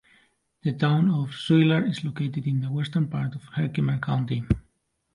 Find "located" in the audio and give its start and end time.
2.03-2.47